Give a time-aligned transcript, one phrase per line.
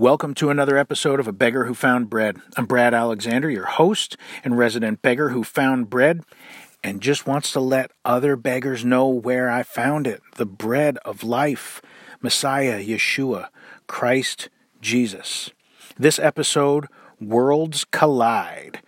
[0.00, 2.38] Welcome to another episode of A Beggar Who Found Bread.
[2.56, 6.22] I'm Brad Alexander, your host and resident beggar who found bread
[6.82, 11.22] and just wants to let other beggars know where I found it the bread of
[11.22, 11.82] life,
[12.22, 13.48] Messiah, Yeshua,
[13.88, 14.48] Christ
[14.80, 15.50] Jesus.
[15.98, 16.86] This episode,
[17.20, 18.80] Worlds Collide.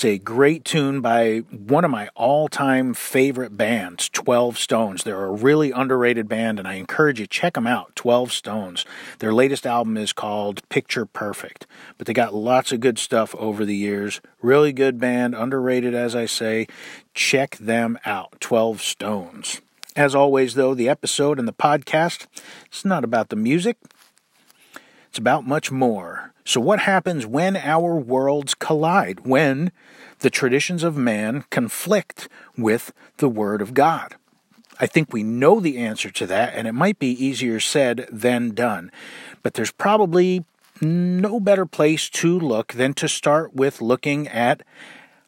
[0.00, 5.02] It's a great tune by one of my all time favorite bands, 12 Stones.
[5.02, 8.86] They're a really underrated band, and I encourage you check them out, 12 Stones.
[9.18, 11.66] Their latest album is called Picture Perfect,
[11.98, 14.22] but they got lots of good stuff over the years.
[14.40, 16.66] Really good band, underrated, as I say.
[17.12, 19.60] Check them out, 12 Stones.
[19.96, 22.26] As always, though, the episode and the podcast,
[22.68, 23.76] it's not about the music,
[25.10, 26.29] it's about much more.
[26.44, 29.26] So, what happens when our worlds collide?
[29.26, 29.72] When
[30.20, 34.16] the traditions of man conflict with the Word of God?
[34.78, 38.54] I think we know the answer to that, and it might be easier said than
[38.54, 38.90] done.
[39.42, 40.44] But there's probably
[40.80, 44.62] no better place to look than to start with looking at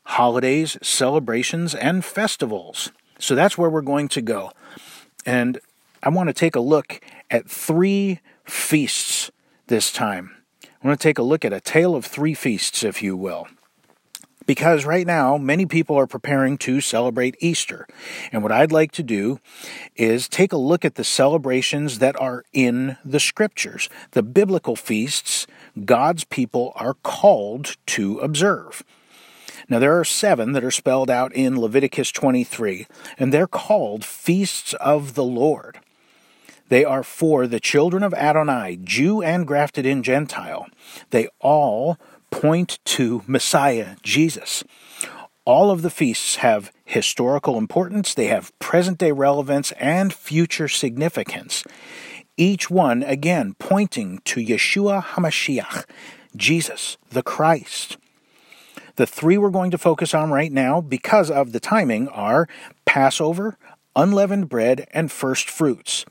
[0.04, 2.90] holidays, celebrations, and festivals.
[3.18, 4.52] So that's where we're going to go.
[5.26, 5.58] And
[6.02, 7.00] I want to take a look
[7.30, 9.30] at three feasts
[9.66, 10.41] this time.
[10.82, 13.46] I want to take a look at a tale of three feasts, if you will.
[14.46, 17.86] Because right now, many people are preparing to celebrate Easter.
[18.32, 19.38] And what I'd like to do
[19.94, 25.46] is take a look at the celebrations that are in the scriptures, the biblical feasts
[25.84, 28.82] God's people are called to observe.
[29.68, 32.88] Now, there are seven that are spelled out in Leviticus 23,
[33.18, 35.78] and they're called feasts of the Lord.
[36.72, 40.68] They are for the children of Adonai, Jew and grafted in Gentile.
[41.10, 41.98] They all
[42.30, 44.64] point to Messiah, Jesus.
[45.44, 51.62] All of the feasts have historical importance, they have present day relevance, and future significance.
[52.38, 55.84] Each one, again, pointing to Yeshua HaMashiach,
[56.34, 57.98] Jesus, the Christ.
[58.96, 62.48] The three we're going to focus on right now, because of the timing, are
[62.86, 63.58] Passover,
[63.94, 66.06] unleavened bread, and first fruits.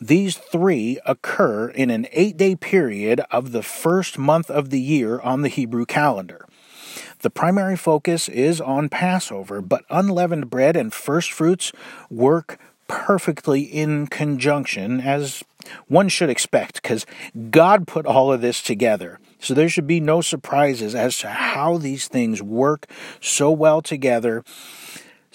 [0.00, 5.20] These three occur in an eight day period of the first month of the year
[5.20, 6.46] on the Hebrew calendar.
[7.20, 11.72] The primary focus is on Passover, but unleavened bread and first fruits
[12.10, 12.58] work
[12.88, 15.42] perfectly in conjunction, as
[15.88, 17.06] one should expect, because
[17.50, 19.18] God put all of this together.
[19.40, 22.86] So there should be no surprises as to how these things work
[23.20, 24.44] so well together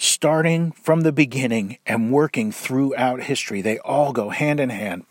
[0.01, 3.61] starting from the beginning and working throughout history.
[3.61, 5.05] They all go hand in hand.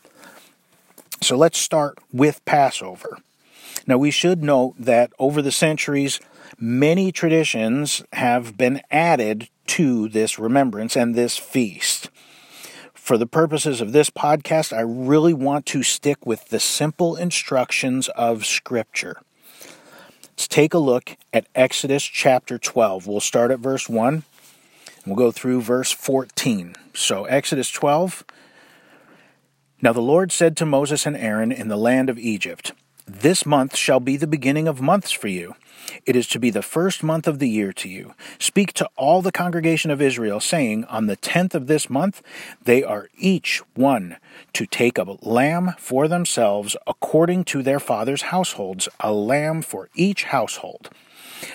[1.22, 3.18] So let's start with Passover.
[3.86, 6.18] Now, we should note that over the centuries,
[6.58, 12.10] many traditions have been added to this remembrance and this feast.
[12.92, 18.08] For the purposes of this podcast, I really want to stick with the simple instructions
[18.08, 19.22] of Scripture.
[20.30, 23.06] Let's take a look at Exodus chapter 12.
[23.06, 24.24] We'll start at verse 1
[25.06, 26.76] We'll go through verse 14.
[26.94, 28.24] So, Exodus 12.
[29.82, 32.72] Now the Lord said to Moses and Aaron in the land of Egypt,
[33.06, 35.54] This month shall be the beginning of months for you.
[36.04, 38.14] It is to be the first month of the year to you.
[38.38, 42.22] Speak to all the congregation of Israel, saying, On the tenth of this month
[42.62, 44.18] they are each one
[44.52, 50.24] to take a lamb for themselves according to their fathers' households, a lamb for each
[50.24, 50.90] household.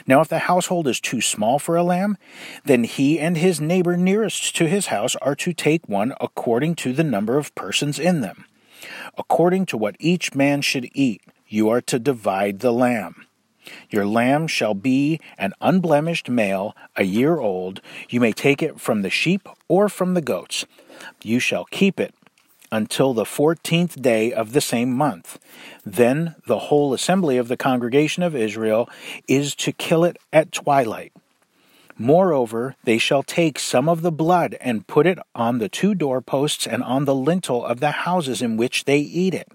[0.08, 2.18] Now, if the household is too small for a lamb,
[2.64, 6.94] then he and his neighbor nearest to his house are to take one according to
[6.94, 8.46] the number of persons in them.
[9.18, 13.26] According to what each man should eat, you are to divide the lamb.
[13.90, 17.82] Your lamb shall be an unblemished male, a year old.
[18.10, 20.66] You may take it from the sheep or from the goats.
[21.24, 22.14] You shall keep it
[22.76, 25.40] until the fourteenth day of the same month.
[25.86, 28.90] Then the whole assembly of the congregation of Israel
[29.30, 31.14] is to kill it at twilight.
[31.98, 36.68] Moreover, they shall take some of the blood and put it on the two doorposts
[36.68, 39.48] and on the lintel of the houses in which they eat it.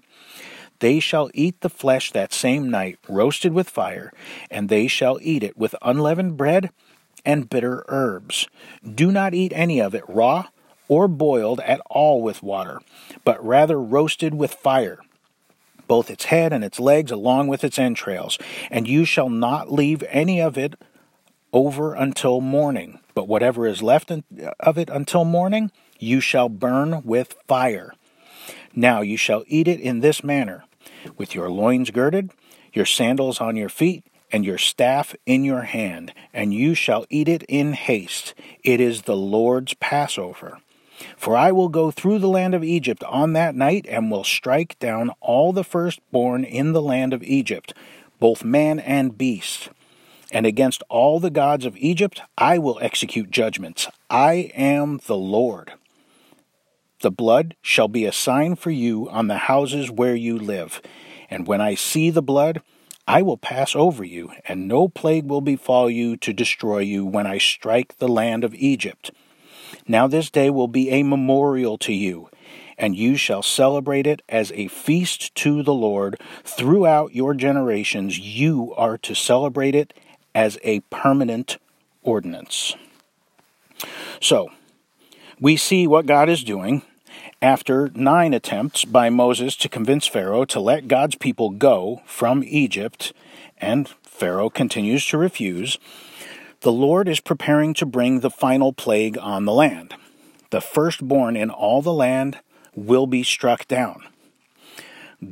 [0.79, 4.11] They shall eat the flesh that same night, roasted with fire,
[4.49, 6.71] and they shall eat it with unleavened bread
[7.23, 8.47] and bitter herbs.
[8.83, 10.47] Do not eat any of it raw
[10.91, 12.81] or boiled at all with water,
[13.23, 14.99] but rather roasted with fire,
[15.87, 18.37] both its head and its legs along with its entrails,
[18.69, 20.75] and you shall not leave any of it
[21.53, 24.11] over until morning, but whatever is left
[24.59, 27.93] of it until morning, you shall burn with fire.
[28.75, 30.65] Now you shall eat it in this manner
[31.17, 32.31] with your loins girded,
[32.73, 37.29] your sandals on your feet, and your staff in your hand, and you shall eat
[37.29, 38.33] it in haste.
[38.61, 40.59] It is the Lord's Passover.
[41.17, 44.77] For I will go through the land of Egypt on that night, and will strike
[44.79, 47.73] down all the firstborn in the land of Egypt,
[48.19, 49.69] both man and beast.
[50.31, 53.87] And against all the gods of Egypt I will execute judgments.
[54.09, 55.73] I am the Lord.
[57.01, 60.81] The blood shall be a sign for you on the houses where you live.
[61.29, 62.61] And when I see the blood,
[63.07, 67.25] I will pass over you, and no plague will befall you to destroy you when
[67.25, 69.11] I strike the land of Egypt.
[69.87, 72.29] Now this day will be a memorial to you,
[72.77, 76.19] and you shall celebrate it as a feast to the Lord.
[76.43, 79.93] Throughout your generations, you are to celebrate it
[80.33, 81.57] as a permanent
[82.03, 82.75] ordinance.
[84.19, 84.49] So,
[85.39, 86.83] we see what God is doing
[87.41, 93.13] after nine attempts by Moses to convince Pharaoh to let God's people go from Egypt,
[93.57, 95.79] and Pharaoh continues to refuse
[96.61, 99.95] the Lord is preparing to bring the final plague on the land.
[100.51, 102.39] The firstborn in all the land
[102.75, 104.03] will be struck down.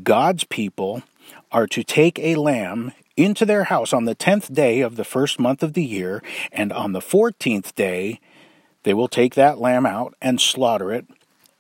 [0.04, 1.04] God's people
[1.52, 5.40] are to take a lamb into their house on the tenth day of the first
[5.40, 8.20] month of the year, and on the fourteenth day
[8.84, 11.06] they will take that lamb out and slaughter it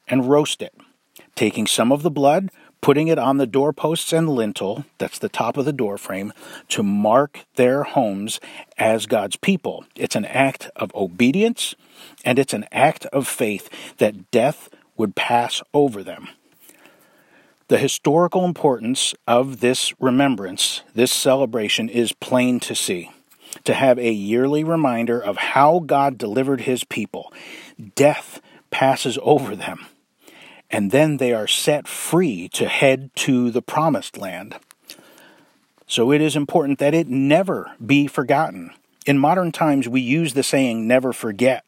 [0.07, 0.73] and roast it,
[1.35, 2.49] taking some of the blood,
[2.81, 6.31] putting it on the doorposts and lintel, that's the top of the doorframe,
[6.69, 8.39] to mark their homes
[8.77, 9.85] as God's people.
[9.95, 11.75] It's an act of obedience
[12.23, 16.29] and it's an act of faith that death would pass over them.
[17.67, 23.11] The historical importance of this remembrance, this celebration, is plain to see.
[23.65, 27.33] To have a yearly reminder of how God delivered his people,
[27.95, 28.41] death
[28.71, 29.85] passes over them
[30.71, 34.55] and then they are set free to head to the promised land.
[35.87, 38.71] So it is important that it never be forgotten.
[39.05, 41.65] In modern times, we use the saying never forget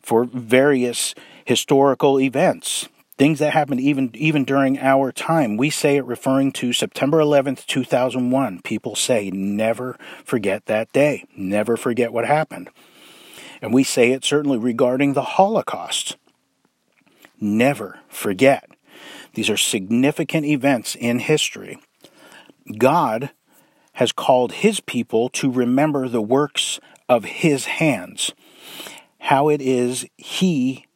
[0.00, 1.14] for various
[1.44, 5.56] historical events, things that happened even, even during our time.
[5.56, 8.60] We say it referring to September 11th, 2001.
[8.62, 12.70] People say never forget that day, never forget what happened.
[13.60, 16.16] And we say it certainly regarding the Holocaust
[17.44, 18.68] never forget.
[19.34, 21.78] These are significant events in history.
[22.78, 23.30] God
[23.94, 28.32] has called his people to remember the works of his hands,
[29.20, 30.86] how it is he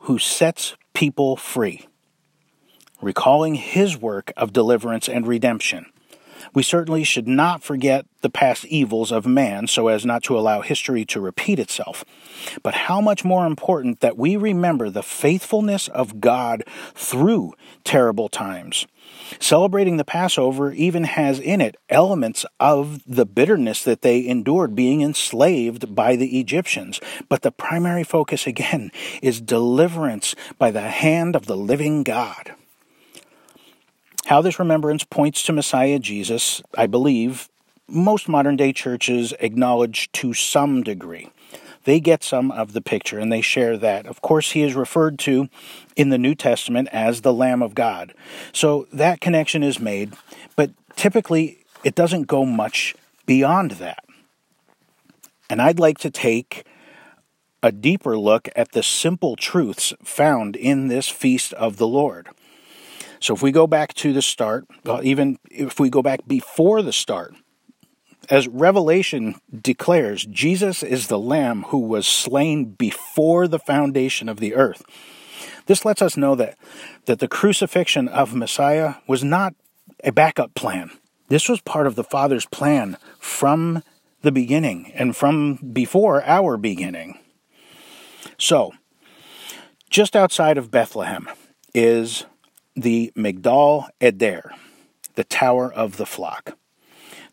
[0.00, 1.88] who sets people free,
[3.00, 5.86] recalling his work of deliverance and redemption.
[6.52, 10.62] We certainly should not forget the past evils of man so as not to allow
[10.62, 12.04] history to repeat itself.
[12.62, 16.64] But how much more important that we remember the faithfulness of God
[16.94, 17.52] through
[17.84, 18.86] terrible times.
[19.38, 25.02] Celebrating the Passover even has in it elements of the bitterness that they endured being
[25.02, 27.00] enslaved by the Egyptians.
[27.28, 28.90] But the primary focus again
[29.22, 32.54] is deliverance by the hand of the living God.
[34.26, 37.50] How this remembrance points to Messiah Jesus, I believe,
[37.86, 41.30] most modern day churches acknowledge to some degree.
[41.84, 44.06] They get some of the picture and they share that.
[44.06, 45.50] Of course, he is referred to
[45.94, 48.14] in the New Testament as the Lamb of God.
[48.52, 50.14] So that connection is made,
[50.56, 52.94] but typically it doesn't go much
[53.26, 54.04] beyond that.
[55.50, 56.64] And I'd like to take
[57.62, 62.28] a deeper look at the simple truths found in this feast of the Lord.
[63.24, 66.82] So if we go back to the start, well, even if we go back before
[66.82, 67.34] the start,
[68.28, 74.54] as Revelation declares, Jesus is the Lamb who was slain before the foundation of the
[74.54, 74.84] earth.
[75.64, 76.58] This lets us know that,
[77.06, 79.54] that the crucifixion of Messiah was not
[80.04, 80.90] a backup plan.
[81.28, 83.82] This was part of the Father's plan from
[84.20, 87.18] the beginning and from before our beginning.
[88.36, 88.72] So,
[89.88, 91.30] just outside of Bethlehem
[91.74, 92.26] is
[92.76, 94.52] the Migdal Eder,
[95.14, 96.56] the Tower of the Flock.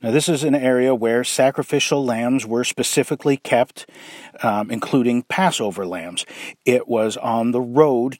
[0.02, 3.88] Now, this is an area where sacrificial lambs were specifically kept,
[4.42, 6.26] um, including Passover lambs.
[6.66, 8.18] It was on the road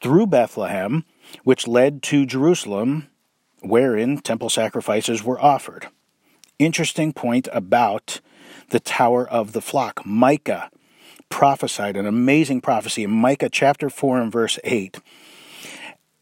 [0.00, 1.04] through Bethlehem,
[1.42, 3.08] which led to Jerusalem,
[3.62, 5.88] wherein temple sacrifices were offered.
[6.58, 8.20] Interesting point about
[8.70, 10.06] the Tower of the Flock.
[10.06, 10.70] Micah
[11.28, 15.00] prophesied an amazing prophecy in Micah chapter 4 and verse 8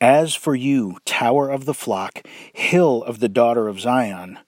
[0.03, 4.39] as for you, tower of the flock, hill of the daughter of Zion,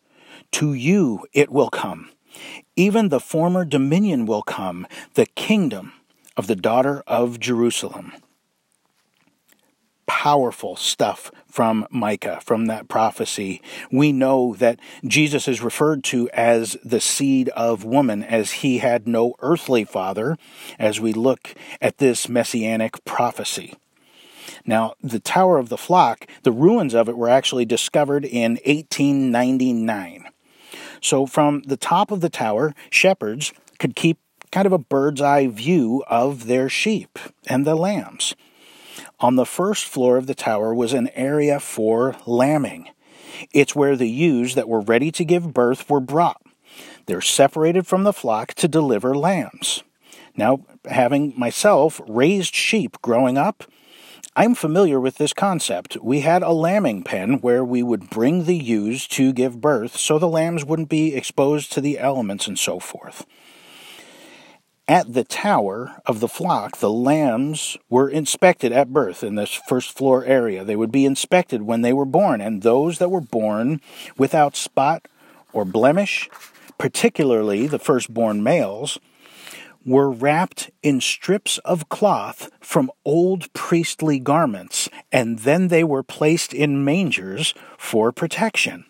[0.52, 2.11] to you it will come.
[2.76, 5.92] Even the former dominion will come, the kingdom
[6.37, 8.12] of the daughter of Jerusalem.
[10.06, 13.61] powerful stuff from Micah, from that prophecy.
[13.92, 19.06] We know that Jesus is referred to as the seed of woman, as he had
[19.06, 20.38] no earthly father,
[20.78, 23.75] as we look at this messianic prophecy.
[24.66, 30.25] Now, the Tower of the Flock, the ruins of it were actually discovered in 1899.
[31.02, 34.18] So, from the top of the tower, shepherds could keep
[34.50, 38.35] kind of a bird's eye view of their sheep and the lambs.
[39.21, 42.88] On the first floor of the tower was an area for lambing.
[43.52, 46.40] It's where the ewes that were ready to give birth were brought.
[47.06, 49.83] They're separated from the flock to deliver lambs.
[50.37, 53.64] Now, having myself raised sheep growing up,
[54.36, 55.96] I'm familiar with this concept.
[56.02, 60.18] We had a lambing pen where we would bring the ewes to give birth so
[60.18, 63.26] the lambs wouldn't be exposed to the elements and so forth.
[64.88, 69.96] At the tower of the flock, the lambs were inspected at birth in this first
[69.96, 70.64] floor area.
[70.64, 73.80] They would be inspected when they were born, and those that were born
[74.18, 75.06] without spot
[75.52, 76.28] or blemish,
[76.76, 78.98] particularly the firstborn males,
[79.84, 86.54] were wrapped in strips of cloth from old priestly garments, and then they were placed
[86.54, 88.84] in mangers for protection.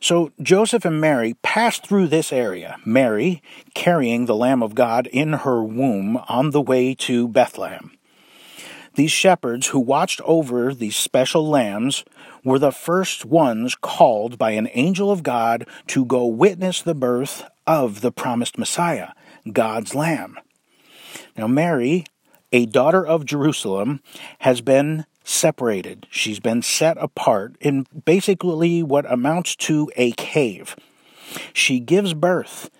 [0.00, 3.42] So Joseph and Mary passed through this area, Mary
[3.74, 7.92] carrying the Lamb of God in her womb on the way to Bethlehem.
[8.94, 12.04] These shepherds who watched over these special lambs
[12.44, 17.44] were the first ones called by an angel of God to go witness the birth
[17.68, 19.10] of the promised Messiah,
[19.52, 20.38] God's Lamb.
[21.36, 22.06] Now, Mary,
[22.50, 24.00] a daughter of Jerusalem,
[24.38, 26.06] has been separated.
[26.10, 30.74] She's been set apart in basically what amounts to a cave.
[31.52, 32.70] She gives birth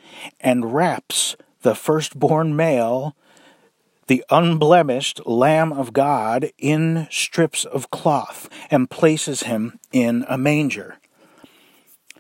[0.40, 3.14] and wraps the firstborn male,
[4.06, 10.96] the unblemished Lamb of God, in strips of cloth and places him in a manger.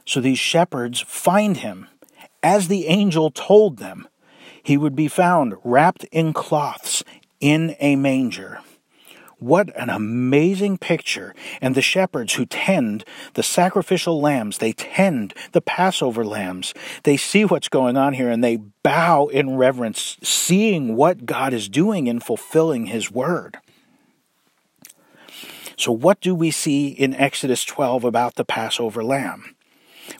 [0.04, 1.88] So these shepherds find him
[2.42, 4.08] as the angel told them,
[4.62, 7.02] he would be found wrapped in cloths
[7.40, 8.60] in a manger.
[9.38, 11.32] What an amazing picture.
[11.60, 13.04] And the shepherds who tend
[13.34, 16.74] the sacrificial lambs, they tend the Passover lambs.
[17.04, 21.68] They see what's going on here and they bow in reverence, seeing what God is
[21.68, 23.58] doing in fulfilling His word.
[25.76, 29.54] So, what do we see in Exodus 12 about the Passover lamb?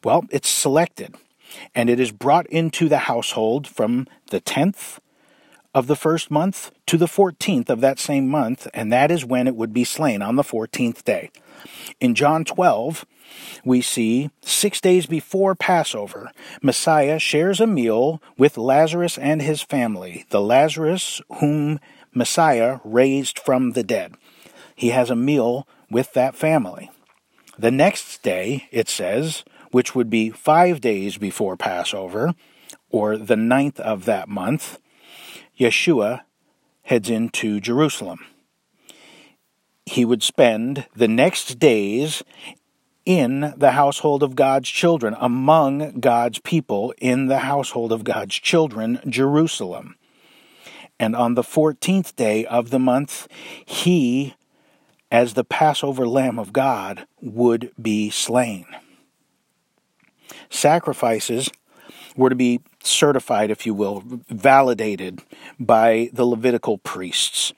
[0.04, 1.16] Well, it's selected
[1.74, 4.98] and it is brought into the household from the 10th
[5.74, 9.46] of the first month to the 14th of that same month, and that is when
[9.46, 11.30] it would be slain on the 14th day.
[12.00, 13.04] In John 12,
[13.64, 16.30] we see six days before Passover,
[16.62, 21.78] Messiah shares a meal with Lazarus and his family, the Lazarus whom
[22.14, 24.14] Messiah raised from the dead.
[24.74, 26.90] He has a meal with that family.
[27.58, 32.34] The next day, it says, which would be five days before Passover,
[32.90, 34.78] or the ninth of that month,
[35.58, 36.22] Yeshua
[36.82, 38.20] heads into Jerusalem.
[39.84, 42.22] He would spend the next days
[43.04, 49.00] in the household of God's children, among God's people in the household of God's children,
[49.08, 49.96] Jerusalem.
[51.00, 53.28] And on the 14th day of the month,
[53.64, 54.34] he,
[55.10, 58.66] as the Passover Lamb of God, would be slain
[60.50, 61.50] sacrifices
[62.16, 65.22] were to be certified, if you will, validated
[65.58, 67.52] by the Levitical priests.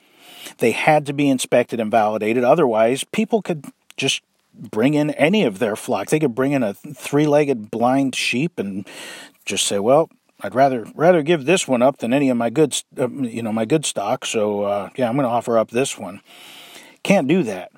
[0.59, 3.67] They had to be inspected and validated, otherwise, people could
[3.97, 4.23] just
[4.55, 6.09] bring in any of their flock.
[6.09, 8.87] They could bring in a three legged blind sheep and
[9.45, 10.11] just say, well,
[10.43, 13.53] I'd rather rather give this one up than any of my good, uh, you know,
[13.53, 14.25] my good stock.
[14.25, 16.21] So uh, yeah, I'm going to offer up this one.
[17.03, 17.73] Can't do that.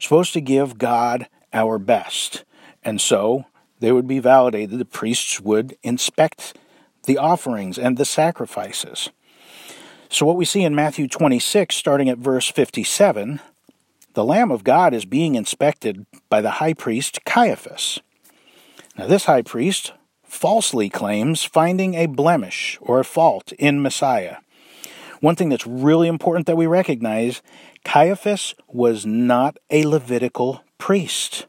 [0.00, 2.44] Supposed to give God our best,
[2.84, 3.46] and so
[3.80, 4.78] they would be validated.
[4.78, 6.56] The priests would inspect
[7.04, 9.10] the offerings and the sacrifices.
[10.08, 13.40] So, what we see in Matthew 26, starting at verse 57,
[14.14, 18.00] the Lamb of God is being inspected by the high priest Caiaphas.
[18.96, 19.92] Now, this high priest
[20.24, 24.36] falsely claims finding a blemish or a fault in Messiah.
[25.20, 27.42] One thing that's really important that we recognize
[27.84, 31.46] Caiaphas was not a Levitical priest.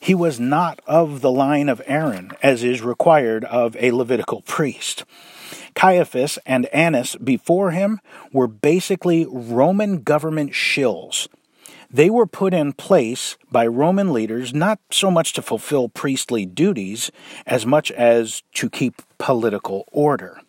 [0.00, 5.04] He was not of the line of Aaron, as is required of a Levitical priest.
[5.74, 8.00] Caiaphas and Annas before him
[8.32, 11.28] were basically Roman government shills.
[11.90, 17.10] They were put in place by Roman leaders not so much to fulfill priestly duties
[17.46, 20.40] as much as to keep political order.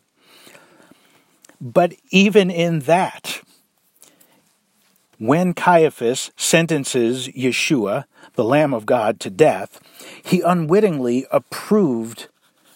[1.59, 3.41] But even in that,
[5.21, 9.79] when Caiaphas sentences Yeshua, the Lamb of God, to death,
[10.23, 12.27] he unwittingly approved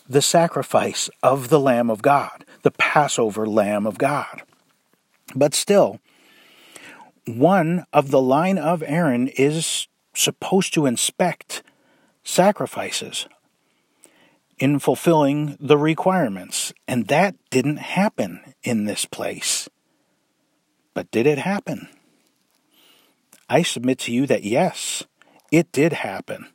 [0.07, 4.43] the sacrifice of the Lamb of God, the Passover Lamb of God.
[5.33, 5.99] But still,
[7.25, 11.63] one of the line of Aaron is supposed to inspect
[12.23, 13.27] sacrifices
[14.59, 19.67] in fulfilling the requirements, and that didn't happen in this place.
[20.93, 21.89] But did it happen?
[23.49, 25.03] I submit to you that yes,
[25.51, 26.47] it did happen.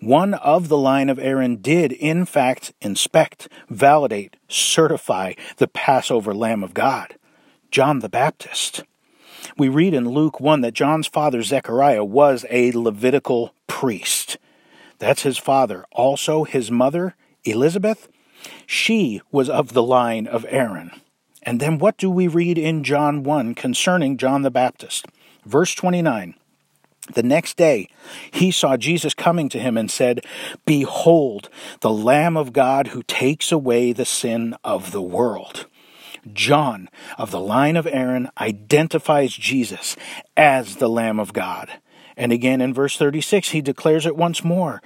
[0.00, 6.62] One of the line of Aaron did, in fact, inspect, validate, certify the Passover Lamb
[6.62, 7.16] of God,
[7.70, 8.82] John the Baptist.
[9.56, 14.36] We read in Luke 1 that John's father Zechariah was a Levitical priest.
[14.98, 15.84] That's his father.
[15.92, 17.14] Also, his mother,
[17.44, 18.08] Elizabeth,
[18.66, 20.90] she was of the line of Aaron.
[21.42, 25.06] And then what do we read in John 1 concerning John the Baptist?
[25.44, 26.34] Verse 29.
[27.12, 27.88] The next day
[28.30, 30.24] he saw Jesus coming to him and said,
[30.64, 35.66] Behold, the Lamb of God who takes away the sin of the world.
[36.32, 39.96] John, of the line of Aaron, identifies Jesus
[40.36, 41.68] as the Lamb of God.
[42.16, 44.82] And again in verse 36, he declares it once more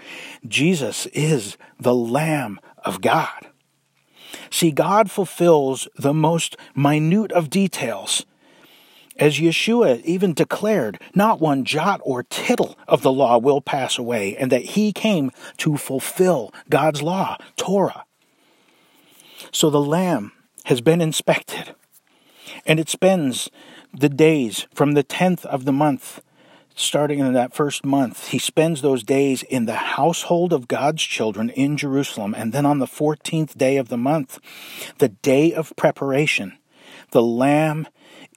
[0.46, 3.48] Jesus is the Lamb of God.
[4.50, 8.24] See, God fulfills the most minute of details.
[9.18, 14.36] As Yeshua even declared, not one jot or tittle of the law will pass away,
[14.36, 18.04] and that he came to fulfill God's law, Torah.
[19.50, 20.32] So the Lamb
[20.64, 21.74] has been inspected,
[22.64, 23.50] and it spends
[23.92, 26.20] the days from the 10th of the month
[26.78, 31.50] starting in that first month, he spends those days in the household of God's children
[31.50, 32.34] in Jerusalem.
[32.34, 34.38] And then on the 14th day of the month,
[34.98, 36.56] the day of preparation,
[37.10, 37.88] the lamb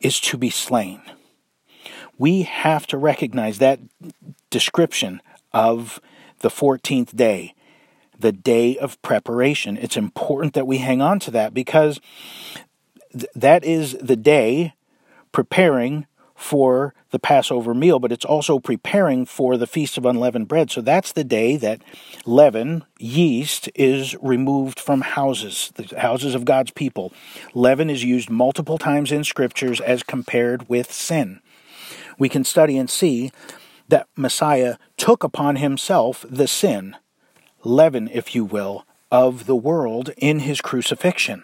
[0.01, 1.01] is to be slain.
[2.17, 3.79] We have to recognize that
[4.49, 5.21] description
[5.53, 5.99] of
[6.39, 7.55] the 14th day,
[8.17, 9.77] the day of preparation.
[9.77, 11.99] It's important that we hang on to that because
[13.11, 14.73] th- that is the day
[15.31, 16.05] preparing
[16.41, 20.71] for the Passover meal, but it's also preparing for the Feast of Unleavened Bread.
[20.71, 21.81] So that's the day that
[22.25, 27.13] leaven, yeast, is removed from houses, the houses of God's people.
[27.53, 31.41] Leaven is used multiple times in scriptures as compared with sin.
[32.17, 33.31] We can study and see
[33.89, 36.95] that Messiah took upon himself the sin,
[37.63, 41.43] leaven, if you will, of the world in his crucifixion.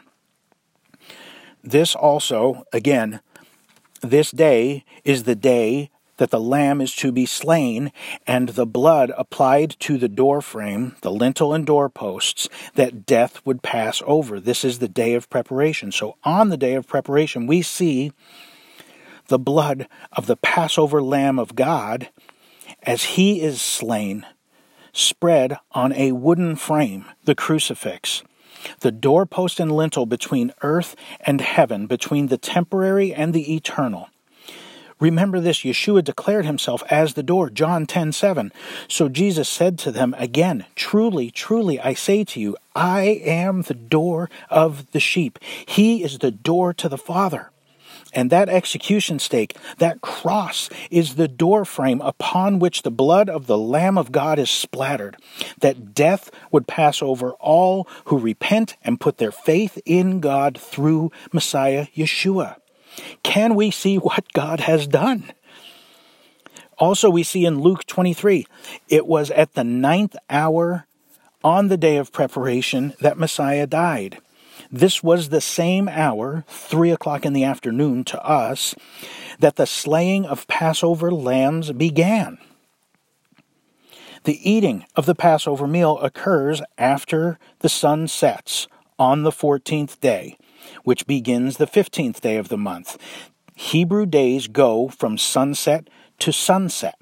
[1.63, 3.19] This also, again,
[4.01, 7.91] this day is the day that the lamb is to be slain,
[8.25, 13.61] and the blood applied to the door frame, the lintel and doorposts, that death would
[13.61, 14.39] pass over.
[14.39, 15.91] This is the day of preparation.
[15.91, 18.11] So on the day of preparation, we see
[19.27, 22.09] the blood of the Passover Lamb of God
[22.83, 24.25] as he is slain,
[24.93, 28.23] spread on a wooden frame, the crucifix
[28.79, 34.09] the doorpost and lintel between earth and heaven, between the temporary and the eternal.
[34.99, 38.51] Remember this, Yeshua declared himself as the door, John 10 7.
[38.87, 43.75] So Jesus said to them again, Truly, truly, I say to you, I am the
[43.75, 45.37] door of the sheep.
[45.65, 47.51] He is the door to the Father.
[48.13, 53.57] And that execution stake, that cross, is the doorframe upon which the blood of the
[53.57, 55.17] Lamb of God is splattered,
[55.59, 61.11] that death would pass over all who repent and put their faith in God through
[61.31, 62.55] Messiah Yeshua.
[63.23, 65.31] Can we see what God has done?
[66.79, 68.45] Also, we see in Luke 23,
[68.87, 70.85] it was at the ninth hour
[71.43, 74.19] on the day of preparation that Messiah died.
[74.71, 78.75] This was the same hour, three o'clock in the afternoon to us,
[79.39, 82.37] that the slaying of Passover lambs began.
[84.23, 88.67] The eating of the Passover meal occurs after the sun sets
[88.99, 90.37] on the 14th day,
[90.83, 92.97] which begins the 15th day of the month.
[93.55, 96.99] Hebrew days go from sunset to sunset.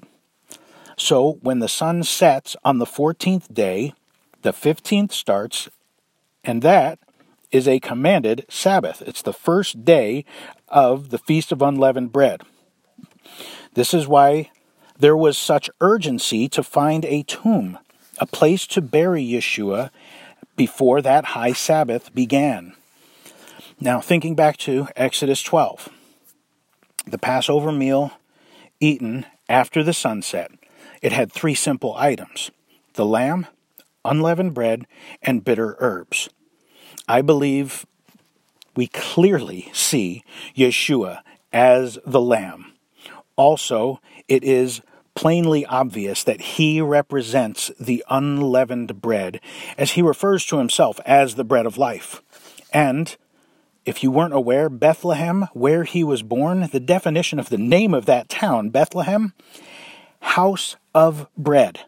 [0.96, 3.92] So when the sun sets on the 14th day,
[4.42, 5.68] the 15th starts,
[6.44, 6.98] and that
[7.56, 9.02] is a commanded Sabbath.
[9.06, 10.24] It's the first day
[10.68, 12.42] of the Feast of Unleavened Bread.
[13.74, 14.50] This is why
[14.98, 17.78] there was such urgency to find a tomb,
[18.18, 19.90] a place to bury Yeshua
[20.56, 22.74] before that high Sabbath began.
[23.80, 25.88] Now, thinking back to Exodus 12,
[27.06, 28.12] the Passover meal
[28.80, 30.50] eaten after the sunset,
[31.02, 32.50] it had three simple items
[32.94, 33.46] the lamb,
[34.04, 34.86] unleavened bread,
[35.22, 36.30] and bitter herbs.
[37.08, 37.86] I believe
[38.74, 40.24] we clearly see
[40.56, 41.20] Yeshua
[41.52, 42.72] as the Lamb.
[43.36, 44.80] Also, it is
[45.14, 49.40] plainly obvious that he represents the unleavened bread,
[49.78, 52.22] as he refers to himself as the bread of life.
[52.72, 53.16] And,
[53.86, 58.04] if you weren't aware, Bethlehem, where he was born, the definition of the name of
[58.06, 59.32] that town, Bethlehem,
[60.20, 61.80] house of bread.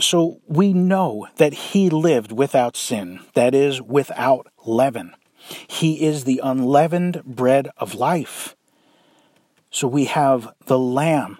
[0.00, 5.14] So we know that he lived without sin, that is, without leaven.
[5.66, 8.54] He is the unleavened bread of life.
[9.70, 11.38] So we have the Lamb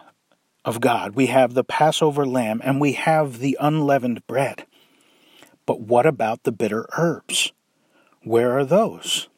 [0.64, 4.66] of God, we have the Passover lamb, and we have the unleavened bread.
[5.64, 7.52] But what about the bitter herbs?
[8.22, 9.28] Where are those?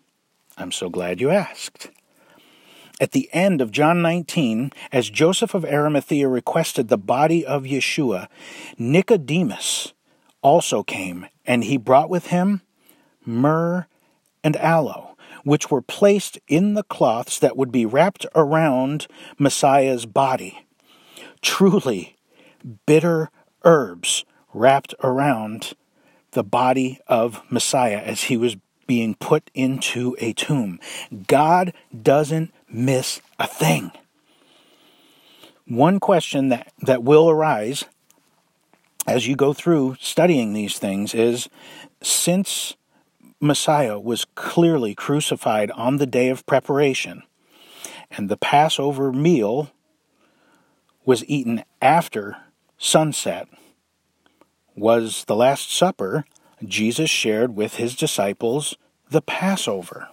[0.56, 1.90] I'm so glad you asked.
[3.00, 8.28] At the end of John 19, as Joseph of Arimathea requested the body of Yeshua,
[8.78, 9.94] Nicodemus
[10.42, 12.60] also came, and he brought with him
[13.24, 13.86] myrrh
[14.44, 19.06] and aloe, which were placed in the cloths that would be wrapped around
[19.38, 20.66] Messiah's body.
[21.40, 22.16] Truly,
[22.84, 23.30] bitter
[23.64, 25.72] herbs wrapped around
[26.32, 30.80] the body of Messiah as he was being put into a tomb.
[31.26, 33.92] God doesn't miss a thing.
[35.66, 37.84] One question that, that will arise
[39.06, 41.48] as you go through studying these things is
[42.02, 42.76] since
[43.40, 47.22] Messiah was clearly crucified on the day of preparation,
[48.10, 49.70] and the Passover meal
[51.04, 52.36] was eaten after
[52.76, 53.48] sunset,
[54.76, 56.24] was the Last Supper
[56.64, 58.76] Jesus shared with his disciples
[59.08, 60.08] the Passover?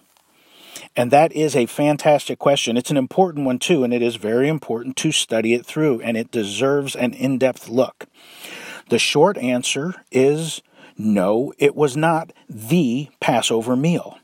[0.98, 2.76] And that is a fantastic question.
[2.76, 6.16] It's an important one, too, and it is very important to study it through, and
[6.16, 8.06] it deserves an in depth look.
[8.88, 10.60] The short answer is
[10.96, 14.18] no, it was not the Passover meal.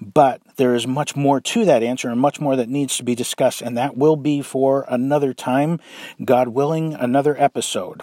[0.00, 3.14] But there is much more to that answer and much more that needs to be
[3.14, 5.78] discussed, and that will be for another time,
[6.24, 8.02] God willing, another episode.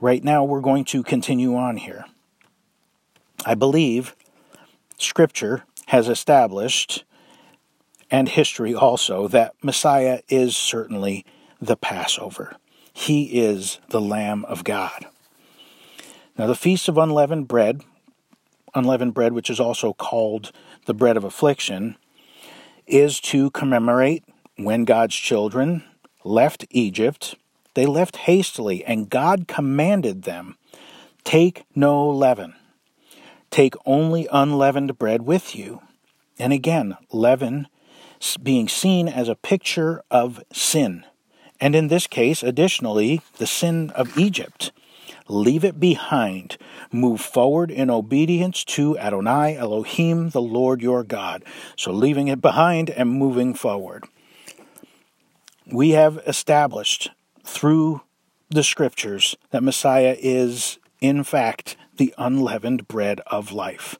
[0.00, 2.06] Right now, we're going to continue on here.
[3.44, 4.16] I believe
[4.96, 7.04] Scripture has established,
[8.10, 11.24] and history also, that Messiah is certainly
[11.60, 12.56] the Passover.
[12.92, 15.06] He is the Lamb of God.
[16.38, 17.82] Now, the Feast of Unleavened Bread,
[18.74, 20.52] unleavened bread, which is also called
[20.86, 21.96] the bread of affliction,
[22.86, 24.24] is to commemorate
[24.56, 25.84] when God's children
[26.24, 27.36] left Egypt.
[27.74, 30.56] They left hastily, and God commanded them
[31.24, 32.54] take no leaven.
[33.54, 35.80] Take only unleavened bread with you.
[36.40, 37.68] And again, leaven
[38.42, 41.06] being seen as a picture of sin.
[41.60, 44.72] And in this case, additionally, the sin of Egypt.
[45.28, 46.56] Leave it behind.
[46.90, 51.44] Move forward in obedience to Adonai Elohim, the Lord your God.
[51.76, 54.02] So leaving it behind and moving forward.
[55.70, 57.12] We have established
[57.44, 58.00] through
[58.48, 63.98] the scriptures that Messiah is, in fact, the unleavened bread of life.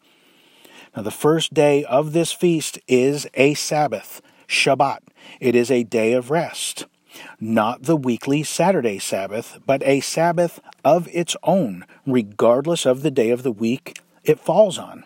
[0.96, 5.00] Now, the first day of this feast is a Sabbath, Shabbat.
[5.40, 6.86] It is a day of rest
[7.40, 13.30] not the weekly Saturday Sabbath, but a Sabbath of its own, regardless of the day
[13.30, 15.04] of the week it falls on.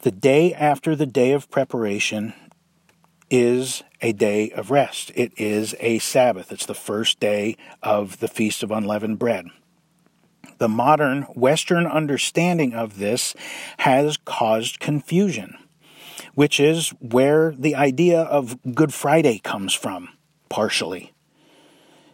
[0.00, 2.32] The day after the day of preparation
[3.30, 5.10] is a day of rest.
[5.14, 6.50] It is a Sabbath.
[6.52, 9.46] It's the first day of the Feast of Unleavened Bread.
[10.58, 13.34] The modern Western understanding of this
[13.78, 15.56] has caused confusion,
[16.34, 20.10] which is where the idea of Good Friday comes from
[20.48, 21.12] partially.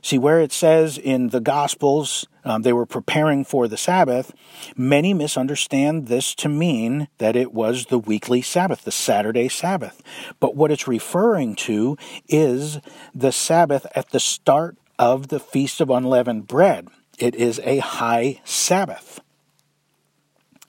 [0.02, 4.34] See, where it says in the Gospels um, they were preparing for the Sabbath,
[4.76, 10.02] many misunderstand this to mean that it was the weekly Sabbath, the Saturday Sabbath.
[10.40, 11.96] But what it's referring to
[12.28, 12.80] is
[13.14, 16.88] the Sabbath at the start of the Feast of Unleavened Bread.
[17.18, 19.20] It is a high Sabbath.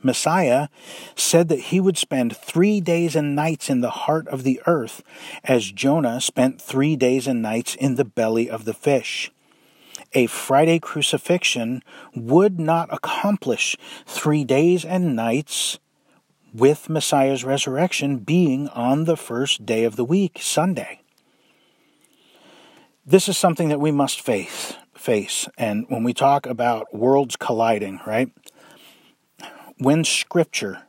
[0.04, 0.68] Messiah
[1.16, 5.02] said that he would spend three days and nights in the heart of the earth,
[5.44, 9.32] as Jonah spent three days and nights in the belly of the fish.
[10.14, 11.82] A Friday crucifixion
[12.16, 15.80] would not accomplish three days and nights
[16.54, 21.02] with Messiah's resurrection being on the first day of the week, Sunday.
[23.06, 25.48] This is something that we must face, face.
[25.58, 28.32] And when we talk about worlds colliding, right?
[29.78, 30.84] when Scripture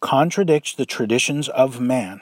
[0.00, 2.20] contradicts the traditions of man,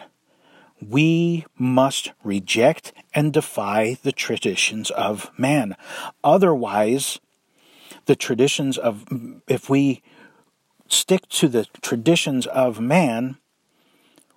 [0.80, 5.76] we must reject and defy the traditions of man.
[6.22, 7.18] Otherwise,
[8.06, 9.06] the traditions of,
[9.46, 10.02] if we
[10.88, 13.38] stick to the traditions of man,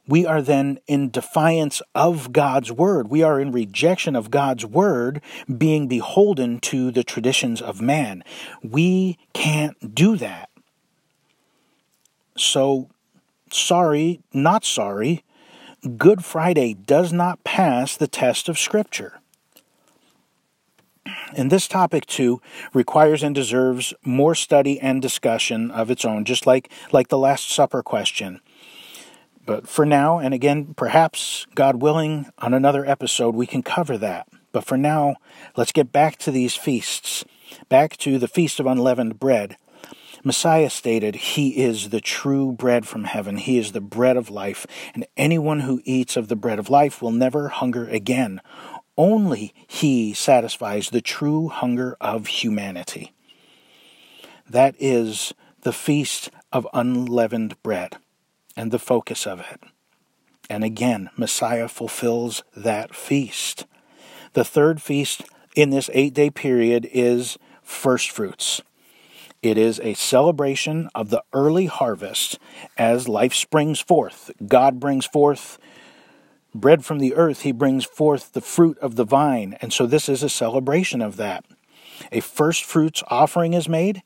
[0.10, 3.10] we are then in defiance of God's word.
[3.10, 5.22] We are in rejection of God's word,
[5.56, 8.24] being beholden to the traditions of man.
[8.64, 10.50] We can't do that.
[12.36, 12.90] So,
[13.52, 15.24] sorry, not sorry,
[15.98, 19.20] Good Friday does not pass the test of Scripture.
[21.36, 22.42] And this topic, too,
[22.74, 27.50] requires and deserves more study and discussion of its own, just like, like the Last
[27.50, 28.42] Supper question.
[29.50, 34.28] But for now, and again, perhaps, God willing, on another episode, we can cover that.
[34.52, 35.16] But for now,
[35.58, 37.26] let's get back to these feasts,
[37.68, 39.58] back to the Feast of Unleavened Bread.
[40.24, 43.38] Messiah stated, He is the true bread from heaven.
[43.38, 47.02] He is the bread of life, and anyone who eats of the bread of life
[47.02, 48.42] will never hunger again.
[49.00, 53.14] Only He satisfies the true hunger of humanity.
[54.48, 57.98] That is the feast of unleavened bread
[58.60, 59.62] and the focus of it.
[60.50, 63.66] And again, Messiah fulfills that feast.
[64.34, 65.22] The third feast
[65.56, 68.62] in this eight day period is first fruits.
[69.42, 72.38] It is a celebration of the early harvest
[72.78, 74.30] as life springs forth.
[74.46, 75.58] God brings forth
[76.54, 79.58] bread from the earth, He brings forth the fruit of the vine.
[79.62, 81.46] And so this is a celebration of that.
[82.12, 84.04] A first fruits offering is made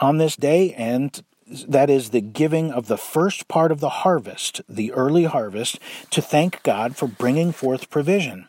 [0.00, 4.60] on this day, and that is the giving of the first part of the harvest,
[4.68, 5.78] the early harvest,
[6.10, 8.48] to thank God for bringing forth provision.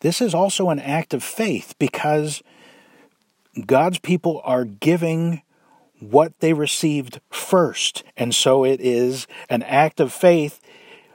[0.00, 2.42] This is also an act of faith because
[3.64, 5.42] God's people are giving
[5.98, 8.04] what they received first.
[8.16, 10.60] And so it is an act of faith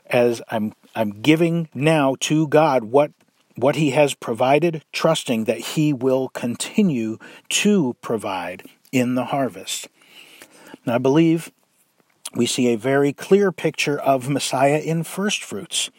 [0.07, 3.11] as I'm I'm giving now to God what
[3.55, 7.17] what he has provided, trusting that he will continue
[7.49, 9.87] to provide in the harvest.
[10.85, 11.51] Now, I believe
[12.35, 15.89] we see a very clear picture of Messiah in first fruits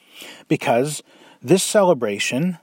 [0.48, 1.02] because
[1.42, 2.58] this celebration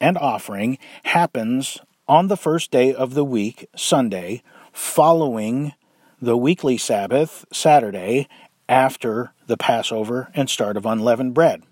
[0.00, 5.72] and offering happens on the first day of the week, Sunday, following
[6.20, 8.28] the weekly Sabbath, Saturday,
[8.68, 11.62] after the Passover and start of unleavened bread.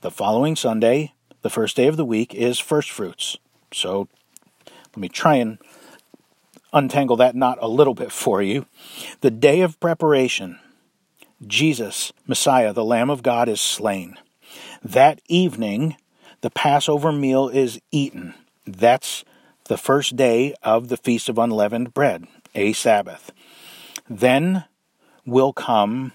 [0.00, 3.36] The following Sunday, the first day of the week, is first fruits.
[3.72, 4.08] So
[4.66, 5.58] let me try and
[6.72, 8.66] untangle that knot a little bit for you.
[9.20, 10.58] The day of preparation,
[11.46, 14.16] Jesus, Messiah, the Lamb of God, is slain.
[14.82, 15.96] That evening,
[16.40, 18.34] the Passover meal is eaten.
[18.66, 19.24] That's
[19.64, 23.32] the first day of the Feast of Unleavened Bread, a Sabbath.
[24.08, 24.64] Then
[25.24, 26.12] will come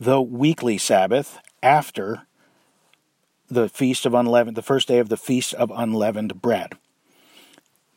[0.00, 2.26] the weekly Sabbath after
[3.48, 6.74] the Feast of Unleavened, the first day of the Feast of Unleavened Bread.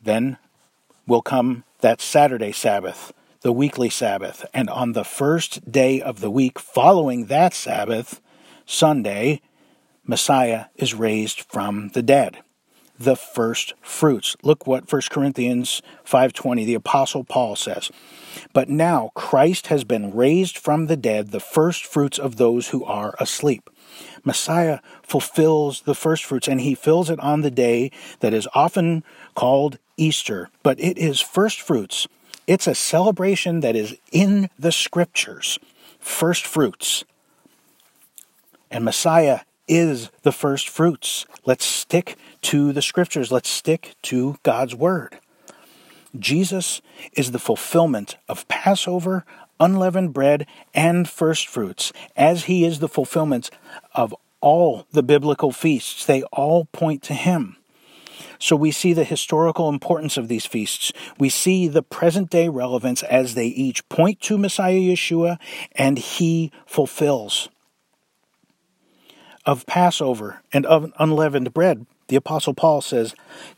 [0.02, 0.38] Then
[1.06, 6.30] will come that Saturday Sabbath, the weekly Sabbath, and on the first day of the
[6.30, 8.20] week following that Sabbath,
[8.66, 9.40] Sunday,
[10.04, 12.38] Messiah is raised from the dead
[13.00, 14.36] the first fruits.
[14.42, 17.90] Look what 1 Corinthians 5:20 the apostle Paul says.
[18.52, 22.84] But now Christ has been raised from the dead, the first fruits of those who
[22.84, 23.70] are asleep.
[24.22, 29.02] Messiah fulfills the first fruits and he fills it on the day that is often
[29.34, 32.08] called Easter, but it is first fruits.
[32.46, 35.58] It's a celebration that is in the scriptures.
[36.00, 37.04] First fruits.
[38.70, 41.26] And Messiah is the first fruits.
[41.44, 43.30] Let's stick to the scriptures.
[43.30, 45.18] Let's stick to God's word.
[46.18, 46.80] Jesus
[47.12, 49.24] is the fulfillment of Passover,
[49.60, 53.50] unleavened bread, and first fruits, as he is the fulfillment
[53.94, 56.04] of all the biblical feasts.
[56.04, 57.56] They all point to him.
[58.40, 60.92] So we see the historical importance of these feasts.
[61.18, 65.38] We see the present day relevance as they each point to Messiah Yeshua
[65.76, 67.48] and he fulfills
[69.46, 73.14] of Passover and of unleavened bread, the Apostle Paul says,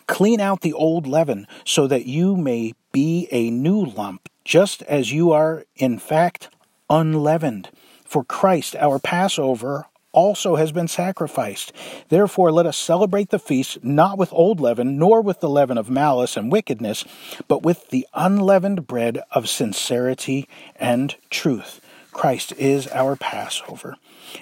[0.07, 5.13] Clean out the old leaven so that you may be a new lump, just as
[5.13, 6.51] you are, in fact,
[6.89, 7.71] unleavened.
[8.05, 11.73] For Christ, our Passover, also has been sacrificed.
[12.09, 15.91] Therefore, let us celebrate the feast not with old leaven, nor with the leaven of
[15.91, 17.05] malice and wickedness,
[17.49, 21.81] but with the unleavened bread of sincerity and truth.
[22.13, 23.97] Christ is our Passover.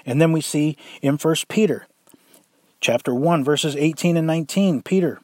[0.05, 1.87] And then we see in 1 Peter
[2.81, 5.21] chapter 1 verses 18 and 19, Peter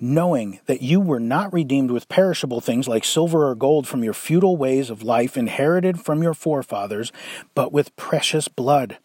[0.00, 4.12] knowing that you were not redeemed with perishable things like silver or gold from your
[4.12, 7.12] futile ways of life inherited from your forefathers,
[7.54, 8.98] but with precious blood,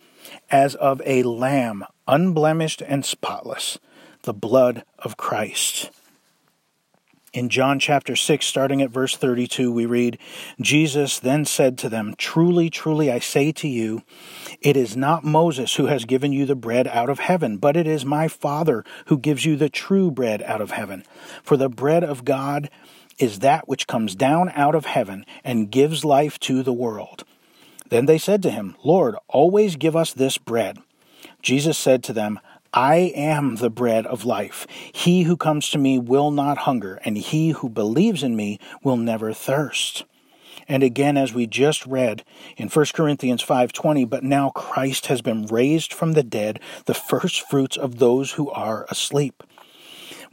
[0.49, 3.77] as of a lamb, unblemished and spotless,
[4.23, 5.91] the blood of Christ.
[7.33, 10.19] In John chapter 6, starting at verse 32, we read,
[10.61, 14.03] Jesus then said to them, Truly, truly, I say to you,
[14.61, 17.87] it is not Moses who has given you the bread out of heaven, but it
[17.87, 21.03] is my Father who gives you the true bread out of heaven.
[21.41, 22.69] For the bread of God
[23.17, 27.22] is that which comes down out of heaven and gives life to the world.
[27.93, 30.79] Then they said to him, Lord, always give us this bread.
[31.43, 32.39] Jesus said to them,
[32.73, 34.65] I am the bread of life.
[34.91, 38.97] He who comes to me will not hunger, and he who believes in me will
[38.97, 40.05] never thirst.
[40.67, 42.23] And again as we just read
[42.57, 47.47] in 1 Corinthians 5:20, but now Christ has been raised from the dead, the first
[47.47, 49.43] fruits of those who are asleep.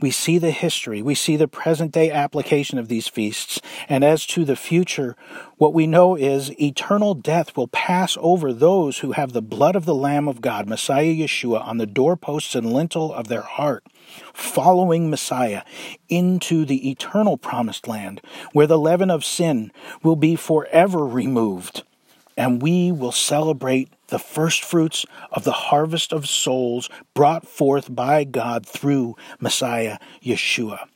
[0.01, 4.25] We see the history, we see the present day application of these feasts, and as
[4.29, 5.15] to the future,
[5.59, 9.85] what we know is eternal death will pass over those who have the blood of
[9.85, 13.85] the Lamb of God, Messiah Yeshua, on the doorposts and lintel of their heart,
[14.33, 15.63] following Messiah
[16.09, 19.71] into the eternal promised land, where the leaven of sin
[20.03, 21.83] will be forever removed,
[22.39, 28.25] and we will celebrate the first fruits of the harvest of souls brought forth by
[28.25, 30.87] God through Messiah Yeshua.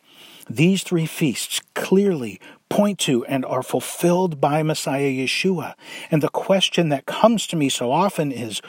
[0.49, 5.75] These three feasts clearly point to and are fulfilled by Messiah Yeshua.
[6.11, 8.61] And the question that comes to me so often is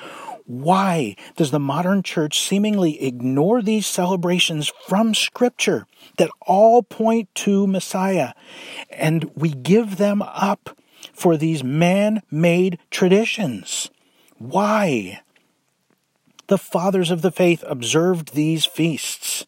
[0.46, 7.66] why does the modern church seemingly ignore these celebrations from Scripture that all point to
[7.66, 8.34] Messiah
[8.92, 10.78] and we give them up
[11.14, 13.90] for these man made traditions?
[14.50, 15.22] Why?
[16.48, 19.46] The fathers of the faith observed these feasts.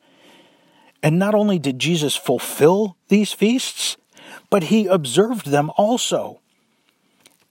[1.04, 3.98] And not only did Jesus fulfill these feasts,
[4.50, 6.42] but he observed them also.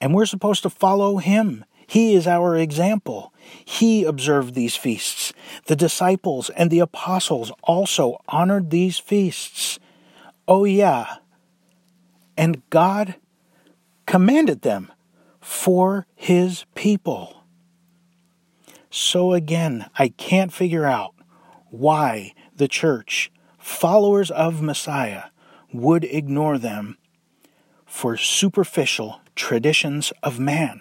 [0.00, 1.64] And we're supposed to follow him.
[1.86, 3.32] He is our example.
[3.64, 5.32] He observed these feasts.
[5.66, 9.78] The disciples and the apostles also honored these feasts.
[10.48, 11.16] Oh, yeah.
[12.36, 13.14] And God
[14.06, 14.92] commanded them
[15.40, 17.35] for his people.
[18.98, 21.14] So again, I can't figure out
[21.68, 25.24] why the church, followers of Messiah,
[25.70, 26.96] would ignore them
[27.84, 30.80] for superficial traditions of man.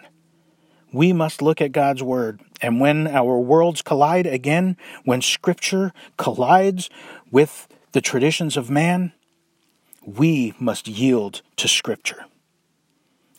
[0.93, 6.89] We must look at God's Word, and when our worlds collide again, when Scripture collides
[7.31, 9.11] with the traditions of man,
[10.05, 12.23] we must yield to Scripture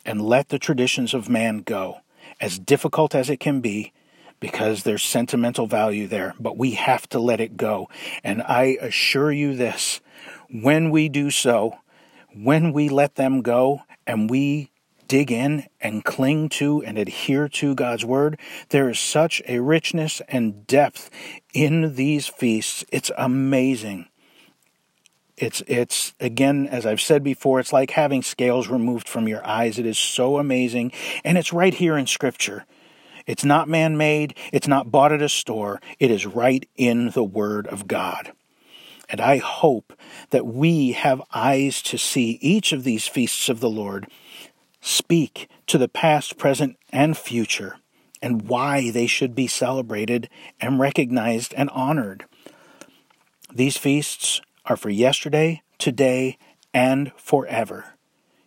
[0.05, 2.01] and let the traditions of man go,
[2.43, 3.95] as difficult as it can be,
[4.41, 7.89] because there's sentimental value there, but we have to let it go.
[8.23, 10.01] And I assure you this
[10.51, 11.79] when we do so,
[12.35, 14.71] when we let them go and we
[15.09, 18.39] dig in and cling to and adhere to God's word,
[18.71, 21.11] there is such a richness and depth
[21.53, 22.85] in these feasts.
[22.91, 24.09] It's amazing.
[25.37, 29.79] It's it's again as I've said before it's like having scales removed from your eyes.
[29.79, 30.93] It is so amazing
[31.25, 32.65] and it's right here in scripture.
[33.27, 35.81] It's not man-made, it's not bought at a store.
[35.99, 38.33] It is right in the word of God.
[39.09, 39.93] And I hope
[40.31, 44.09] that we have eyes to see each of these feasts of the Lord
[44.81, 47.79] speak to the past, present, and future,
[48.23, 50.29] and why they should be celebrated
[50.61, 52.25] and recognized and honored.
[53.53, 56.39] These feasts are for yesterday, today,
[56.75, 57.96] and forever.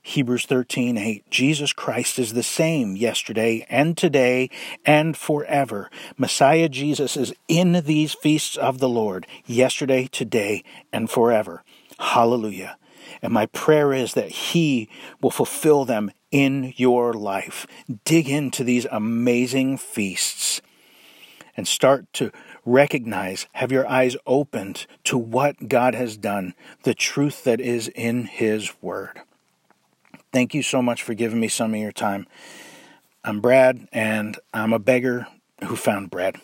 [0.02, 4.50] Hebrews 13:8 Jesus Christ is the same yesterday and today
[4.86, 5.90] and forever.
[6.18, 11.64] Messiah Jesus is in these feasts of the Lord yesterday, today and forever.
[12.00, 12.78] Hallelujah.
[13.22, 14.90] And my prayer is that he
[15.22, 17.68] will fulfill them in your life.
[18.06, 20.62] Dig into these amazing feasts
[21.58, 22.32] and start to
[22.66, 28.26] recognize, have your eyes opened to what God has done, the truth that is in
[28.26, 29.20] His Word.
[30.32, 32.28] Thank you so much for giving me some of your time.
[33.24, 35.26] I'm Brad, and I'm a beggar
[35.66, 36.38] who found bread.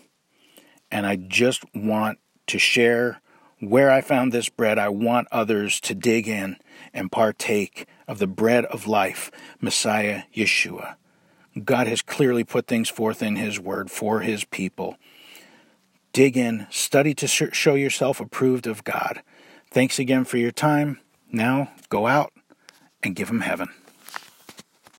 [0.89, 2.17] And I just want
[2.48, 3.21] to share
[3.60, 4.80] where I found this bread.
[4.80, 6.58] I want others to dig in
[6.95, 9.30] and partake of the bread of life,
[9.62, 10.95] Messiah Yeshua.
[11.63, 14.98] God has clearly put things forth in His Word for His people.
[16.12, 19.21] Dig in, study to show yourself approved of God.
[19.69, 21.00] Thanks again for your time.
[21.32, 22.34] Now go out
[23.06, 23.70] and give Him heaven.